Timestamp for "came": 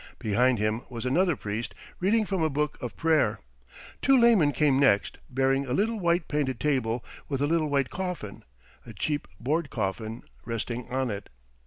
4.51-4.79